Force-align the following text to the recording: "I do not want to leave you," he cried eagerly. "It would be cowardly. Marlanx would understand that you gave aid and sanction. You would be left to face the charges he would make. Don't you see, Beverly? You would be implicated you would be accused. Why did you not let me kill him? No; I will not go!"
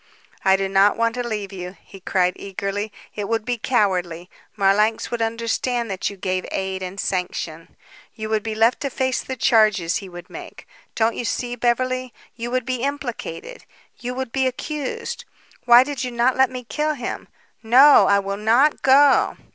"I 0.43 0.55
do 0.55 0.67
not 0.67 0.97
want 0.97 1.13
to 1.13 1.21
leave 1.27 1.53
you," 1.53 1.77
he 1.79 1.99
cried 1.99 2.33
eagerly. 2.37 2.91
"It 3.13 3.29
would 3.29 3.45
be 3.45 3.59
cowardly. 3.59 4.31
Marlanx 4.55 5.11
would 5.11 5.21
understand 5.21 5.91
that 5.91 6.09
you 6.09 6.17
gave 6.17 6.43
aid 6.51 6.81
and 6.81 6.99
sanction. 6.99 7.75
You 8.15 8.27
would 8.29 8.41
be 8.41 8.55
left 8.55 8.79
to 8.79 8.89
face 8.89 9.21
the 9.21 9.35
charges 9.35 9.97
he 9.97 10.09
would 10.09 10.27
make. 10.27 10.67
Don't 10.95 11.13
you 11.15 11.23
see, 11.23 11.55
Beverly? 11.55 12.15
You 12.35 12.49
would 12.49 12.65
be 12.65 12.77
implicated 12.81 13.63
you 13.99 14.15
would 14.15 14.31
be 14.31 14.47
accused. 14.47 15.23
Why 15.65 15.83
did 15.83 16.03
you 16.03 16.09
not 16.09 16.35
let 16.35 16.49
me 16.49 16.63
kill 16.63 16.95
him? 16.95 17.27
No; 17.61 18.07
I 18.07 18.17
will 18.17 18.37
not 18.37 18.81
go!" 18.81 19.37